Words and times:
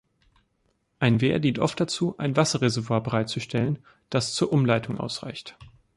Ein 0.97 1.21
Wehr 1.21 1.37
dient 1.37 1.59
oft 1.59 1.79
dazu, 1.79 2.15
ein 2.17 2.35
Wasserreservoir 2.35 3.01
bereitzustellen, 3.03 3.77
das 4.09 4.33
zur 4.33 4.51
Umleitung 4.51 4.97
ausreicht. 4.99 5.59